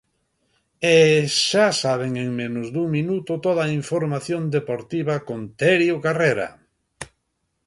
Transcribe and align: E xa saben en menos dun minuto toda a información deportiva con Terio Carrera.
E 0.95 0.97
xa 1.47 1.67
saben 1.83 2.11
en 2.23 2.29
menos 2.41 2.67
dun 2.75 2.87
minuto 2.97 3.31
toda 3.45 3.61
a 3.65 3.73
información 3.81 4.41
deportiva 4.57 5.15
con 5.27 5.39
Terio 5.59 5.95
Carrera. 6.05 6.49